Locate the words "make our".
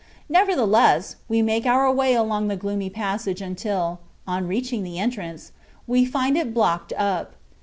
1.43-1.91